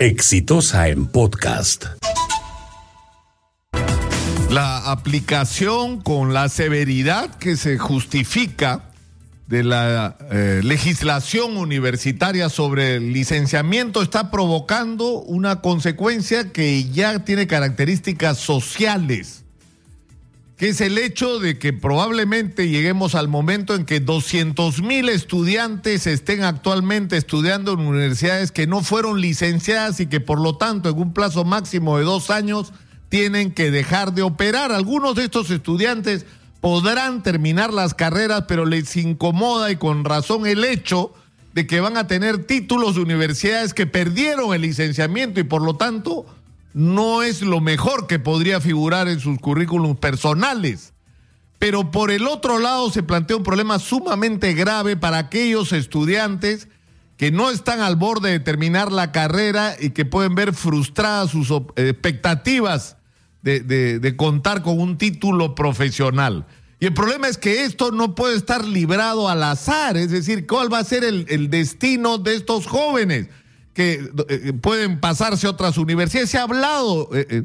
Exitosa 0.00 0.88
en 0.88 1.04
podcast. 1.04 1.84
La 4.48 4.90
aplicación 4.90 6.00
con 6.00 6.32
la 6.32 6.48
severidad 6.48 7.34
que 7.34 7.54
se 7.58 7.76
justifica 7.76 8.92
de 9.46 9.62
la 9.62 10.16
eh, 10.30 10.62
legislación 10.64 11.58
universitaria 11.58 12.48
sobre 12.48 12.94
el 12.94 13.12
licenciamiento 13.12 14.00
está 14.00 14.30
provocando 14.30 15.20
una 15.20 15.60
consecuencia 15.60 16.50
que 16.50 16.88
ya 16.90 17.22
tiene 17.26 17.46
características 17.46 18.38
sociales, 18.38 19.44
que 20.60 20.68
es 20.68 20.82
el 20.82 20.98
hecho 20.98 21.38
de 21.38 21.58
que 21.58 21.72
probablemente 21.72 22.68
lleguemos 22.68 23.14
al 23.14 23.28
momento 23.28 23.74
en 23.74 23.86
que 23.86 23.98
200 23.98 24.82
mil 24.82 25.08
estudiantes 25.08 26.06
estén 26.06 26.44
actualmente 26.44 27.16
estudiando 27.16 27.72
en 27.72 27.80
universidades 27.80 28.52
que 28.52 28.66
no 28.66 28.82
fueron 28.82 29.22
licenciadas 29.22 30.00
y 30.00 30.06
que 30.06 30.20
por 30.20 30.38
lo 30.38 30.58
tanto 30.58 30.90
en 30.90 30.98
un 30.98 31.14
plazo 31.14 31.46
máximo 31.46 31.96
de 31.96 32.04
dos 32.04 32.28
años 32.28 32.74
tienen 33.08 33.52
que 33.52 33.70
dejar 33.70 34.12
de 34.12 34.20
operar. 34.20 34.70
Algunos 34.70 35.14
de 35.14 35.24
estos 35.24 35.50
estudiantes 35.50 36.26
podrán 36.60 37.22
terminar 37.22 37.72
las 37.72 37.94
carreras, 37.94 38.44
pero 38.46 38.66
les 38.66 38.94
incomoda 38.98 39.70
y 39.70 39.76
con 39.76 40.04
razón 40.04 40.46
el 40.46 40.62
hecho 40.66 41.14
de 41.54 41.66
que 41.66 41.80
van 41.80 41.96
a 41.96 42.06
tener 42.06 42.44
títulos 42.44 42.96
de 42.96 43.00
universidades 43.00 43.72
que 43.72 43.86
perdieron 43.86 44.52
el 44.52 44.60
licenciamiento 44.60 45.40
y 45.40 45.44
por 45.44 45.62
lo 45.62 45.76
tanto 45.76 46.26
no 46.72 47.22
es 47.22 47.42
lo 47.42 47.60
mejor 47.60 48.06
que 48.06 48.18
podría 48.18 48.60
figurar 48.60 49.08
en 49.08 49.20
sus 49.20 49.38
currículums 49.38 49.98
personales. 49.98 50.92
Pero 51.58 51.90
por 51.90 52.10
el 52.10 52.26
otro 52.26 52.58
lado 52.58 52.90
se 52.90 53.02
plantea 53.02 53.36
un 53.36 53.42
problema 53.42 53.78
sumamente 53.78 54.54
grave 54.54 54.96
para 54.96 55.18
aquellos 55.18 55.72
estudiantes 55.72 56.68
que 57.18 57.30
no 57.30 57.50
están 57.50 57.80
al 57.80 57.96
borde 57.96 58.30
de 58.30 58.40
terminar 58.40 58.90
la 58.90 59.12
carrera 59.12 59.76
y 59.78 59.90
que 59.90 60.06
pueden 60.06 60.34
ver 60.34 60.54
frustradas 60.54 61.32
sus 61.32 61.50
expectativas 61.76 62.96
de, 63.42 64.14
contar 64.16 64.62
con 64.62 64.80
un 64.80 64.96
título 64.96 65.54
profesional. 65.54 66.46
Y 66.78 66.86
el 66.86 66.94
problema 66.94 67.28
es 67.28 67.36
que 67.36 67.64
esto 67.64 67.90
no 67.92 68.14
puede 68.14 68.36
estar 68.36 68.64
librado 68.64 69.28
al 69.28 69.42
azar, 69.42 69.98
es 69.98 70.10
decir, 70.10 70.46
¿cuál 70.46 70.72
va 70.72 70.78
a 70.78 70.84
ser 70.84 71.04
el, 71.04 71.50
destino 71.50 72.16
de 72.16 72.36
estos 72.36 72.66
jóvenes 72.66 73.28
que 73.74 74.10
eh, 74.28 74.52
pueden 74.52 75.00
pasarse 75.00 75.46
otras 75.46 75.78
universidades? 75.78 76.30
Se 76.30 76.38
ha 76.38 76.42
hablado 76.42 77.08
eh, 77.14 77.26
eh, 77.28 77.44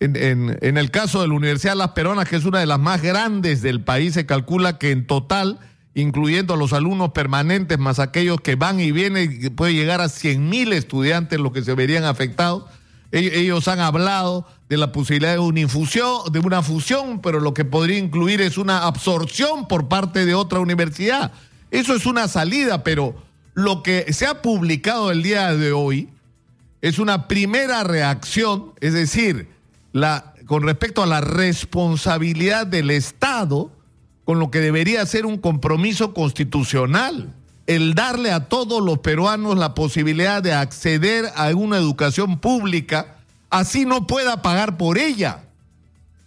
en, 0.00 0.76
el 0.76 0.90
caso 0.90 1.22
de 1.22 1.28
la 1.28 1.34
Universidad 1.34 1.72
de 1.72 1.78
Las 1.78 1.90
Peronas, 1.90 2.28
que 2.28 2.36
es 2.36 2.44
una 2.44 2.60
de 2.60 2.66
las 2.66 2.78
más 2.78 3.02
grandes 3.02 3.62
del 3.62 3.82
país, 3.82 4.14
se 4.14 4.26
calcula 4.26 4.78
que 4.78 4.90
en 4.90 5.06
total, 5.06 5.58
incluyendo 5.94 6.54
a 6.54 6.56
los 6.56 6.72
alumnos 6.72 7.12
permanentes 7.12 7.78
más 7.78 7.98
aquellos 7.98 8.40
que 8.40 8.56
van 8.56 8.80
y 8.80 8.92
vienen, 8.92 9.54
puede 9.56 9.74
llegar 9.74 10.00
a 10.00 10.08
100 10.08 10.48
mil 10.48 10.72
estudiantes 10.72 11.40
los 11.40 11.52
que 11.52 11.62
se 11.62 11.74
verían 11.74 12.04
afectados. 12.04 12.64
Ellos 13.12 13.68
han 13.68 13.78
hablado 13.78 14.46
de 14.68 14.76
la 14.76 14.92
posibilidad 14.92 15.32
de 15.32 15.38
una 15.38 15.60
infusión, 15.60 16.30
de 16.30 16.40
una 16.40 16.62
fusión, 16.62 17.22
pero 17.22 17.40
lo 17.40 17.54
que 17.54 17.64
podría 17.64 17.98
incluir 17.98 18.42
es 18.42 18.58
una 18.58 18.84
absorción 18.84 19.68
por 19.68 19.88
parte 19.88 20.26
de 20.26 20.34
otra 20.34 20.60
universidad. 20.60 21.32
Eso 21.70 21.94
es 21.94 22.04
una 22.04 22.28
salida, 22.28 22.84
pero 22.84 23.14
lo 23.56 23.82
que 23.82 24.12
se 24.12 24.26
ha 24.26 24.42
publicado 24.42 25.10
el 25.10 25.22
día 25.22 25.54
de 25.56 25.72
hoy 25.72 26.10
es 26.82 26.98
una 26.98 27.26
primera 27.26 27.84
reacción, 27.84 28.72
es 28.82 28.92
decir, 28.92 29.48
la, 29.94 30.34
con 30.44 30.62
respecto 30.62 31.02
a 31.02 31.06
la 31.06 31.22
responsabilidad 31.22 32.66
del 32.66 32.90
Estado 32.90 33.72
con 34.26 34.38
lo 34.38 34.50
que 34.50 34.60
debería 34.60 35.06
ser 35.06 35.24
un 35.24 35.38
compromiso 35.38 36.12
constitucional, 36.12 37.32
el 37.66 37.94
darle 37.94 38.30
a 38.30 38.46
todos 38.46 38.84
los 38.84 38.98
peruanos 38.98 39.56
la 39.56 39.74
posibilidad 39.74 40.42
de 40.42 40.52
acceder 40.52 41.24
a 41.34 41.48
una 41.54 41.78
educación 41.78 42.38
pública 42.38 43.16
así 43.48 43.86
no 43.86 44.06
pueda 44.06 44.42
pagar 44.42 44.76
por 44.76 44.98
ella. 44.98 45.44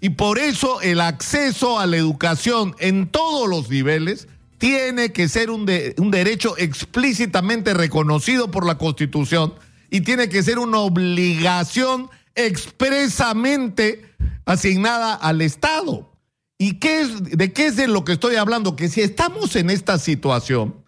Y 0.02 0.10
por 0.10 0.40
eso 0.40 0.82
el 0.82 1.00
acceso 1.00 1.80
a 1.80 1.86
la 1.86 1.98
educación 1.98 2.76
en 2.80 3.08
todos 3.08 3.48
los 3.48 3.70
niveles 3.70 4.28
tiene 4.60 5.12
que 5.12 5.28
ser 5.28 5.50
un, 5.50 5.66
un, 5.98 6.12
derecho 6.12 6.56
explícitamente 6.58 7.74
reconocido 7.74 8.52
por 8.52 8.66
la 8.66 8.78
Constitución 8.78 9.56
y 9.90 10.02
tiene 10.02 10.30
que 10.30 10.44
ser 10.44 10.60
una 10.60 10.80
obligación 10.80 12.10
expresamente 12.36 14.06
asignada 14.46 15.16
al 15.16 15.42
Estado. 15.42 16.12
¿Y 16.58 16.74
qué 16.74 17.02
es, 17.02 17.24
de 17.24 17.54
qué 17.54 17.68
es 17.68 17.78
de 17.78 17.88
lo 17.88 18.04
que 18.04 18.12
estoy 18.12 18.36
hablando? 18.36 18.76
Que 18.76 18.90
si 18.90 19.02
estamos 19.02 19.56
en 19.56 19.70
esta 19.70 19.98
situación 19.98 20.84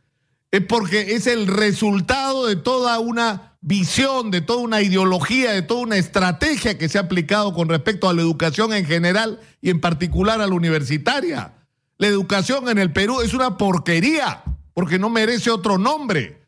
es 0.52 0.62
porque 0.66 1.16
es 1.16 1.28
el 1.28 1.48
resultado 1.48 2.46
de 2.46 2.58
toda 2.58 3.00
una 3.00 3.58
visión, 3.62 4.32
de 4.32 4.42
toda 4.42 4.60
una 4.60 4.82
ideología, 4.82 5.54
de 5.54 5.62
toda 5.62 5.82
una 5.82 5.96
estrategia 5.96 6.78
que 6.78 6.90
se 6.90 6.98
ha 6.98 7.02
aplicado 7.02 7.54
con 7.54 7.70
respecto 7.70 8.10
a 8.10 8.14
la 8.14 8.22
educación 8.22 8.74
en 8.74 8.86
general 8.86 9.40
y 9.62 9.70
en 9.70 9.80
particular 9.80 10.42
a 10.42 10.48
la 10.48 10.56
universitaria. 10.56 11.54
La 12.02 12.08
educación 12.08 12.68
en 12.68 12.80
el 12.80 12.92
Perú 12.92 13.22
es 13.22 13.36
una 13.36 13.60
porquería 13.60 14.44
porque 14.74 14.98
no 14.98 15.12
merece 15.12 15.52
otro 15.52 15.78
nombre. 15.78 16.48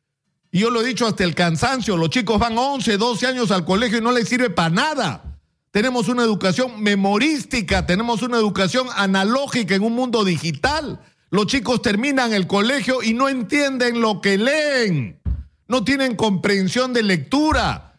Y 0.52 0.62
yo 0.62 0.72
lo 0.72 0.82
he 0.82 0.86
dicho 0.86 1.06
hasta 1.06 1.24
el 1.24 1.36
cansancio, 1.36 1.96
los 1.96 2.10
chicos 2.10 2.40
van 2.40 2.58
11, 2.58 2.98
12 2.98 3.28
años 3.28 3.52
al 3.52 3.64
colegio 3.64 4.00
y 4.00 4.02
no 4.02 4.12
les 4.12 4.28
sirve 4.28 4.50
para 4.50 4.72
nada. 4.72 5.40
Tenemos 5.70 6.08
una 6.08 6.24
educación 6.24 6.82
memorística, 6.82 7.86
tenemos 7.86 8.24
una 8.24 8.38
educación 8.38 8.88
analógica 8.96 9.76
en 9.76 9.84
un 9.84 9.94
mundo 9.94 10.24
digital. 10.24 11.00
Los 11.30 11.46
chicos 11.46 11.84
terminan 11.84 12.34
el 12.34 12.48
colegio 12.48 13.04
y 13.04 13.14
no 13.14 13.30
entienden 13.30 14.02
lo 14.02 14.22
que 14.22 14.40
leen 14.40 15.22
no 15.68 15.84
tienen 15.84 16.16
comprensión 16.16 16.94
de 16.94 17.04
lectura, 17.04 17.93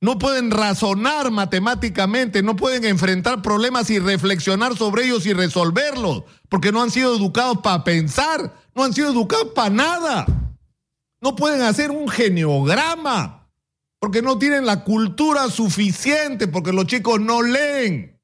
no 0.00 0.18
pueden 0.18 0.50
razonar 0.50 1.30
matemáticamente, 1.30 2.42
no 2.42 2.54
pueden 2.54 2.84
enfrentar 2.84 3.42
problemas 3.42 3.90
y 3.90 3.98
reflexionar 3.98 4.76
sobre 4.76 5.04
ellos 5.04 5.26
y 5.26 5.32
resolverlos, 5.32 6.22
porque 6.48 6.70
no 6.70 6.82
han 6.82 6.90
sido 6.90 7.16
educados 7.16 7.58
para 7.58 7.82
pensar, 7.82 8.54
no 8.74 8.84
han 8.84 8.92
sido 8.92 9.10
educados 9.10 9.48
para 9.54 9.70
nada. 9.70 10.26
No 11.20 11.34
pueden 11.34 11.62
hacer 11.62 11.90
un 11.90 12.08
geniograma, 12.08 13.48
porque 13.98 14.22
no 14.22 14.38
tienen 14.38 14.66
la 14.66 14.84
cultura 14.84 15.50
suficiente, 15.50 16.46
porque 16.46 16.72
los 16.72 16.86
chicos 16.86 17.20
no 17.20 17.42
leen. 17.42 18.20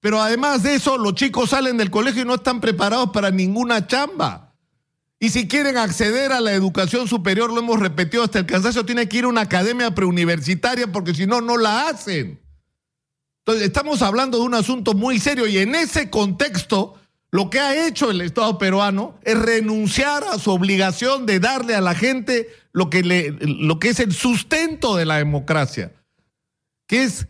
Pero 0.00 0.20
además 0.20 0.64
de 0.64 0.74
eso, 0.74 0.98
los 0.98 1.14
chicos 1.14 1.50
salen 1.50 1.76
del 1.76 1.90
colegio 1.90 2.22
y 2.22 2.24
no 2.24 2.34
están 2.34 2.60
preparados 2.60 3.10
para 3.10 3.30
ninguna 3.30 3.86
chamba. 3.86 4.45
Y 5.18 5.30
si 5.30 5.48
quieren 5.48 5.78
acceder 5.78 6.32
a 6.32 6.40
la 6.40 6.52
educación 6.52 7.08
superior, 7.08 7.50
lo 7.50 7.60
hemos 7.60 7.80
repetido 7.80 8.22
hasta 8.22 8.38
el 8.38 8.46
cansancio, 8.46 8.84
tiene 8.84 9.08
que 9.08 9.18
ir 9.18 9.24
a 9.24 9.28
una 9.28 9.42
academia 9.42 9.94
preuniversitaria 9.94 10.92
porque 10.92 11.14
si 11.14 11.26
no, 11.26 11.40
no 11.40 11.56
la 11.56 11.88
hacen. 11.88 12.40
Entonces, 13.40 13.66
estamos 13.66 14.02
hablando 14.02 14.38
de 14.38 14.44
un 14.44 14.54
asunto 14.54 14.92
muy 14.92 15.18
serio 15.18 15.46
y 15.46 15.58
en 15.58 15.74
ese 15.74 16.10
contexto, 16.10 16.96
lo 17.30 17.48
que 17.48 17.60
ha 17.60 17.86
hecho 17.86 18.10
el 18.10 18.20
Estado 18.20 18.58
peruano 18.58 19.18
es 19.22 19.38
renunciar 19.38 20.24
a 20.24 20.38
su 20.38 20.50
obligación 20.50 21.26
de 21.26 21.40
darle 21.40 21.74
a 21.74 21.80
la 21.80 21.94
gente 21.94 22.48
lo 22.72 22.90
que, 22.90 23.02
lo 23.40 23.78
que 23.78 23.90
es 23.90 24.00
el 24.00 24.12
sustento 24.12 24.96
de 24.96 25.06
la 25.06 25.16
democracia, 25.16 25.92
que 26.86 27.04
es 27.04 27.26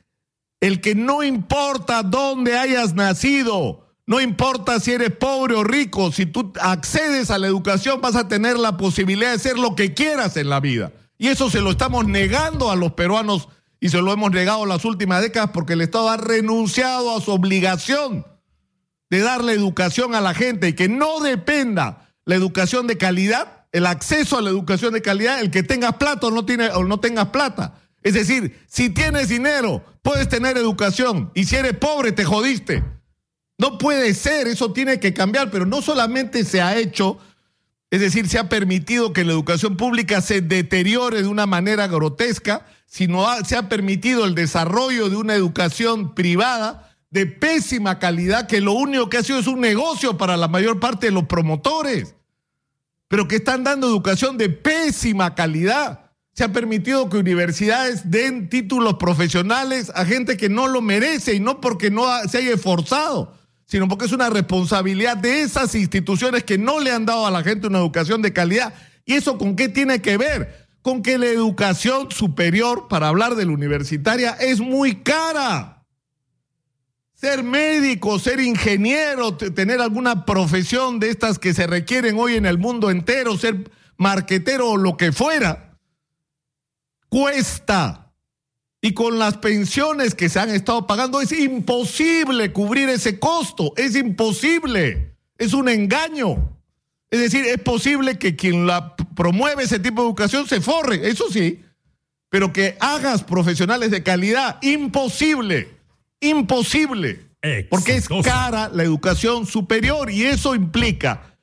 el 0.60 0.80
que 0.80 0.94
no 0.94 1.22
importa 1.22 2.02
dónde 2.02 2.58
hayas 2.58 2.94
nacido, 2.94 3.85
no 4.06 4.20
importa 4.20 4.78
si 4.78 4.92
eres 4.92 5.10
pobre 5.10 5.54
o 5.54 5.64
rico, 5.64 6.12
si 6.12 6.26
tú 6.26 6.52
accedes 6.60 7.30
a 7.30 7.38
la 7.38 7.48
educación 7.48 8.00
vas 8.00 8.14
a 8.14 8.28
tener 8.28 8.56
la 8.56 8.76
posibilidad 8.76 9.32
de 9.32 9.38
ser 9.40 9.58
lo 9.58 9.74
que 9.74 9.94
quieras 9.94 10.36
en 10.36 10.48
la 10.48 10.60
vida. 10.60 10.92
Y 11.18 11.28
eso 11.28 11.50
se 11.50 11.60
lo 11.60 11.72
estamos 11.72 12.06
negando 12.06 12.70
a 12.70 12.76
los 12.76 12.92
peruanos 12.92 13.48
y 13.80 13.88
se 13.88 14.00
lo 14.00 14.12
hemos 14.12 14.30
negado 14.30 14.64
las 14.64 14.84
últimas 14.84 15.22
décadas 15.22 15.50
porque 15.52 15.72
el 15.72 15.80
Estado 15.80 16.08
ha 16.08 16.16
renunciado 16.16 17.16
a 17.16 17.20
su 17.20 17.32
obligación 17.32 18.24
de 19.10 19.20
darle 19.20 19.52
educación 19.52 20.14
a 20.14 20.20
la 20.20 20.34
gente 20.34 20.68
y 20.68 20.72
que 20.74 20.88
no 20.88 21.20
dependa 21.20 22.12
la 22.24 22.36
educación 22.36 22.86
de 22.86 22.98
calidad, 22.98 23.66
el 23.72 23.86
acceso 23.86 24.38
a 24.38 24.42
la 24.42 24.50
educación 24.50 24.92
de 24.92 25.02
calidad, 25.02 25.40
el 25.40 25.50
que 25.50 25.62
tengas 25.64 25.96
plata 25.96 26.28
o 26.28 26.30
no, 26.30 26.44
tiene, 26.44 26.68
o 26.70 26.84
no 26.84 27.00
tengas 27.00 27.28
plata. 27.28 27.74
Es 28.02 28.14
decir, 28.14 28.64
si 28.68 28.90
tienes 28.90 29.28
dinero, 29.28 29.84
puedes 30.02 30.28
tener 30.28 30.56
educación 30.56 31.32
y 31.34 31.44
si 31.44 31.56
eres 31.56 31.76
pobre, 31.76 32.12
te 32.12 32.24
jodiste. 32.24 32.84
No 33.58 33.78
puede 33.78 34.12
ser, 34.14 34.48
eso 34.48 34.72
tiene 34.72 35.00
que 35.00 35.14
cambiar, 35.14 35.50
pero 35.50 35.64
no 35.64 35.80
solamente 35.80 36.44
se 36.44 36.60
ha 36.60 36.76
hecho, 36.76 37.18
es 37.90 38.00
decir, 38.00 38.28
se 38.28 38.38
ha 38.38 38.48
permitido 38.48 39.12
que 39.12 39.24
la 39.24 39.32
educación 39.32 39.76
pública 39.76 40.20
se 40.20 40.42
deteriore 40.42 41.22
de 41.22 41.28
una 41.28 41.46
manera 41.46 41.86
grotesca, 41.86 42.66
sino 42.86 43.26
se 43.44 43.56
ha 43.56 43.68
permitido 43.68 44.24
el 44.24 44.34
desarrollo 44.34 45.08
de 45.08 45.16
una 45.16 45.34
educación 45.34 46.14
privada 46.14 46.96
de 47.10 47.26
pésima 47.26 47.98
calidad, 47.98 48.46
que 48.46 48.60
lo 48.60 48.72
único 48.72 49.08
que 49.08 49.18
ha 49.18 49.22
sido 49.22 49.38
es 49.38 49.46
un 49.46 49.60
negocio 49.60 50.18
para 50.18 50.36
la 50.36 50.48
mayor 50.48 50.78
parte 50.78 51.06
de 51.06 51.12
los 51.12 51.24
promotores, 51.24 52.14
pero 53.08 53.26
que 53.26 53.36
están 53.36 53.64
dando 53.64 53.86
educación 53.86 54.36
de 54.36 54.50
pésima 54.50 55.34
calidad. 55.34 56.10
Se 56.32 56.44
ha 56.44 56.52
permitido 56.52 57.08
que 57.08 57.16
universidades 57.16 58.10
den 58.10 58.50
títulos 58.50 58.96
profesionales 58.96 59.90
a 59.94 60.04
gente 60.04 60.36
que 60.36 60.50
no 60.50 60.68
lo 60.68 60.82
merece 60.82 61.34
y 61.34 61.40
no 61.40 61.62
porque 61.62 61.90
no 61.90 62.06
se 62.28 62.38
haya 62.38 62.52
esforzado, 62.52 63.32
sino 63.66 63.88
porque 63.88 64.06
es 64.06 64.12
una 64.12 64.30
responsabilidad 64.30 65.16
de 65.16 65.42
esas 65.42 65.74
instituciones 65.74 66.44
que 66.44 66.56
no 66.56 66.80
le 66.80 66.92
han 66.92 67.04
dado 67.04 67.26
a 67.26 67.30
la 67.30 67.42
gente 67.42 67.66
una 67.66 67.78
educación 67.78 68.22
de 68.22 68.32
calidad. 68.32 68.72
¿Y 69.04 69.14
eso 69.14 69.36
con 69.36 69.54
qué 69.54 69.68
tiene 69.68 70.00
que 70.00 70.16
ver? 70.16 70.66
con 70.86 71.02
que 71.02 71.18
la 71.18 71.26
educación 71.26 72.12
superior, 72.12 72.86
para 72.86 73.08
hablar 73.08 73.34
de 73.34 73.44
la 73.44 73.50
universitaria, 73.50 74.36
es 74.38 74.60
muy 74.60 75.02
cara. 75.02 75.84
Ser 77.12 77.42
médico, 77.42 78.20
ser 78.20 78.38
ingeniero, 78.38 79.36
tener 79.36 79.80
alguna 79.80 80.24
profesión 80.24 81.00
de 81.00 81.10
estas 81.10 81.40
que 81.40 81.54
se 81.54 81.66
requieren 81.66 82.16
hoy 82.16 82.36
en 82.36 82.46
el 82.46 82.58
mundo 82.58 82.88
entero, 82.88 83.36
ser 83.36 83.68
marquetero 83.96 84.70
o 84.70 84.76
lo 84.76 84.96
que 84.96 85.10
fuera, 85.10 85.76
cuesta. 87.08 88.05
Y 88.80 88.92
con 88.92 89.18
las 89.18 89.38
pensiones 89.38 90.14
que 90.14 90.28
se 90.28 90.38
han 90.38 90.50
estado 90.50 90.86
pagando 90.86 91.20
es 91.20 91.32
imposible 91.32 92.52
cubrir 92.52 92.88
ese 92.88 93.18
costo, 93.18 93.72
es 93.76 93.96
imposible, 93.96 95.16
es 95.38 95.54
un 95.54 95.68
engaño. 95.68 96.56
Es 97.10 97.20
decir, 97.20 97.46
es 97.46 97.58
posible 97.58 98.18
que 98.18 98.36
quien 98.36 98.66
la 98.66 98.94
promueve 98.96 99.64
ese 99.64 99.78
tipo 99.78 100.02
de 100.02 100.08
educación 100.08 100.46
se 100.46 100.60
forre, 100.60 101.08
eso 101.08 101.30
sí, 101.30 101.62
pero 102.28 102.52
que 102.52 102.76
hagas 102.80 103.24
profesionales 103.24 103.90
de 103.90 104.02
calidad, 104.02 104.58
imposible, 104.62 105.70
imposible. 106.20 107.26
Porque 107.70 107.96
es 107.96 108.08
cara 108.08 108.68
la 108.72 108.82
educación 108.82 109.46
superior 109.46 110.10
y 110.10 110.24
eso 110.24 110.54
implica 110.54 111.36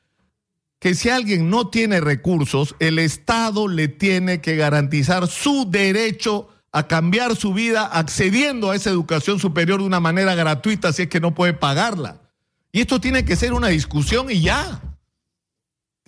que 0.79 0.95
si 0.95 1.09
alguien 1.09 1.49
no 1.49 1.69
tiene 1.69 2.01
recursos, 2.01 2.75
el 2.79 2.99
Estado 2.99 3.69
le 3.69 3.87
tiene 3.87 4.41
que 4.41 4.57
garantizar 4.57 5.27
su 5.27 5.65
derecho 5.69 6.49
a 6.73 6.87
cambiar 6.87 7.35
su 7.37 7.53
vida 7.53 7.85
accediendo 7.85 8.71
a 8.71 8.75
esa 8.75 8.89
educación 8.89 9.39
superior 9.39 9.79
de 9.79 9.87
una 9.87 10.01
manera 10.01 10.35
gratuita 10.35 10.91
si 10.91 11.03
es 11.03 11.07
que 11.07 11.21
no 11.21 11.33
puede 11.33 11.53
pagarla. 11.53 12.19
Y 12.71 12.81
esto 12.81 12.99
tiene 12.99 13.23
que 13.23 13.35
ser 13.35 13.53
una 13.53 13.67
discusión 13.67 14.29
y 14.29 14.41
ya 14.41 14.81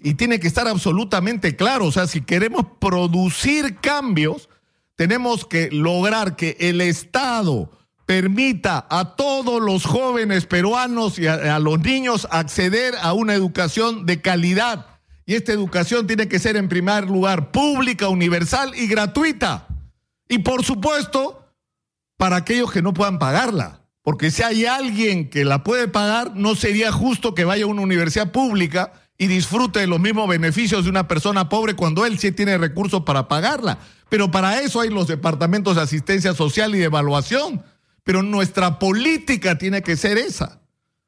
y 0.05 0.13
tiene 0.15 0.39
que 0.39 0.47
estar 0.47 0.67
absolutamente 0.67 1.55
claro. 1.55 1.85
O 1.85 1.91
sea, 1.91 2.07
si 2.07 2.21
queremos 2.21 2.65
producir 2.79 3.77
cambios, 3.77 4.49
tenemos 4.95 5.45
que 5.45 5.69
lograr 5.71 6.35
que 6.35 6.57
el 6.59 6.81
Estado 6.81 7.71
permita 8.05 8.85
a 8.89 9.15
todos 9.15 9.61
los 9.61 9.85
jóvenes 9.85 10.45
peruanos 10.45 11.17
y 11.17 11.27
a, 11.27 11.57
los 11.59 11.79
niños 11.79 12.27
acceder 12.29 12.93
a 13.01 13.13
una 13.13 13.33
educación 13.33 14.05
de 14.05 14.21
calidad. 14.21 14.85
Y 15.25 15.33
esta 15.33 15.53
educación 15.53 16.05
tiene 16.05 16.27
que 16.27 16.37
ser 16.37 16.55
en 16.55 16.69
primer 16.69 17.05
lugar 17.05 17.51
pública, 17.51 18.09
universal 18.09 18.73
y 18.75 18.87
gratuita. 18.87 19.64
Y 20.27 20.39
por 20.39 20.63
supuesto, 20.63 21.53
para 22.17 22.37
aquellos 22.37 22.71
que 22.71 22.81
no 22.81 22.93
puedan 22.93 23.19
pagarla. 23.19 23.81
Porque 24.01 24.29
si 24.29 24.43
hay 24.43 24.65
alguien 24.65 25.29
que 25.29 25.45
la 25.45 25.63
puede 25.63 25.87
pagar, 25.87 26.35
no 26.35 26.55
sería 26.55 26.91
justo 26.91 27.33
que 27.33 27.43
vaya 27.43 27.65
a 27.65 27.67
una 27.67 27.81
universidad 27.81 28.31
pública 28.31 28.93
y 29.17 29.27
disfrute 29.27 29.79
de 29.79 29.87
los 29.87 29.99
mismos 29.99 30.27
beneficios 30.27 30.83
de 30.83 30.89
una 30.89 31.07
persona 31.07 31.49
pobre 31.49 31.75
cuando 31.75 32.05
él 32.05 32.19
sí 32.19 32.31
tiene 32.31 32.57
recursos 32.57 33.01
para 33.01 33.27
pagarla. 33.27 33.79
Pero 34.09 34.29
para 34.29 34.59
eso 34.59 34.81
hay 34.81 34.89
los 34.89 35.07
departamentos 35.07 35.75
de 35.75 35.81
asistencia 35.81 36.33
social 36.33 36.75
y 36.75 36.79
de 36.79 36.85
evaluación. 36.85 37.63
Pero 38.03 38.21
nuestra 38.21 38.77
política 38.77 39.57
tiene 39.57 39.81
que 39.81 39.97
ser 39.97 40.17
esa. 40.17 40.61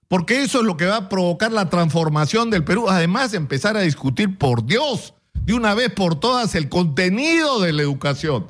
Porque 0.07 0.41
eso 0.41 0.59
es 0.59 0.65
lo 0.65 0.77
que 0.77 0.85
va 0.85 0.97
a 0.97 1.09
provocar 1.09 1.51
la 1.51 1.69
transformación 1.69 2.49
del 2.49 2.63
Perú. 2.63 2.89
Además, 2.89 3.33
empezar 3.33 3.77
a 3.77 3.81
discutir 3.81 4.37
por 4.37 4.65
Dios, 4.65 5.13
de 5.33 5.53
una 5.53 5.75
vez 5.75 5.91
por 5.91 6.19
todas, 6.19 6.55
el 6.55 6.69
contenido 6.69 7.61
de 7.61 7.73
la 7.73 7.83
educación, 7.83 8.47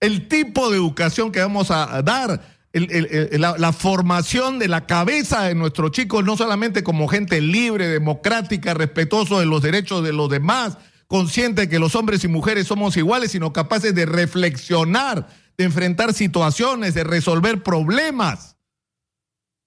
el 0.00 0.28
tipo 0.28 0.70
de 0.70 0.76
educación 0.76 1.32
que 1.32 1.40
vamos 1.40 1.70
a 1.70 2.02
dar, 2.02 2.56
la, 2.72 3.72
formación 3.72 4.58
de 4.58 4.68
la 4.68 4.86
cabeza 4.86 5.44
de 5.44 5.54
nuestros 5.54 5.92
chicos, 5.92 6.24
no 6.24 6.36
solamente 6.36 6.82
como 6.82 7.08
gente 7.08 7.40
libre, 7.40 7.88
democrática, 7.88 8.74
respetuoso 8.74 9.40
de 9.40 9.46
los 9.46 9.62
derechos 9.62 10.04
de 10.04 10.12
los 10.12 10.28
demás, 10.28 10.76
consciente 11.06 11.62
de 11.62 11.68
que 11.68 11.78
los 11.78 11.94
hombres 11.94 12.24
y 12.24 12.28
mujeres 12.28 12.66
somos 12.66 12.96
iguales, 12.96 13.32
sino 13.32 13.52
capaces 13.52 13.94
de 13.94 14.04
reflexionar, 14.06 15.28
de 15.56 15.64
enfrentar 15.64 16.12
situaciones, 16.12 16.94
de 16.94 17.04
resolver 17.04 17.62
problemas, 17.62 18.56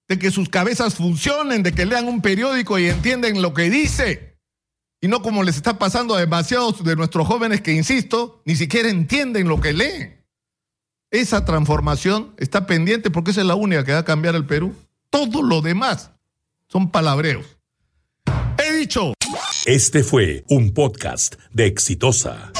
de 0.08 0.18
que 0.18 0.30
sus 0.30 0.48
cabezas 0.48 0.94
funcionen, 0.94 1.62
de 1.62 1.72
que 1.72 1.86
lean 1.86 2.06
un 2.06 2.20
periódico 2.20 2.78
y 2.78 2.88
entienden 2.88 3.42
lo 3.42 3.54
que 3.54 3.70
dice. 3.70 4.38
Y 5.00 5.08
no 5.08 5.22
como 5.22 5.42
les 5.42 5.56
está 5.56 5.78
pasando 5.78 6.14
a 6.14 6.20
demasiados 6.20 6.84
de 6.84 6.94
nuestros 6.94 7.26
jóvenes 7.26 7.60
que, 7.62 7.72
insisto, 7.72 8.42
ni 8.44 8.54
siquiera 8.54 8.88
entienden 8.88 9.48
lo 9.48 9.60
que 9.60 9.72
leen. 9.72 10.19
Esa 11.10 11.44
transformación 11.44 12.34
está 12.38 12.66
pendiente 12.66 13.10
porque 13.10 13.32
esa 13.32 13.40
es 13.40 13.46
la 13.46 13.56
única 13.56 13.84
que 13.84 13.92
va 13.92 13.98
a 13.98 14.04
cambiar 14.04 14.36
el 14.36 14.46
Perú. 14.46 14.76
Todo 15.10 15.42
lo 15.42 15.60
demás 15.60 16.12
son 16.68 16.92
palabreos. 16.92 17.58
He 18.58 18.72
dicho. 18.74 19.14
Este 19.66 20.04
fue 20.04 20.44
un 20.48 20.72
podcast 20.72 21.34
de 21.52 21.66
Exitosa. 21.66 22.52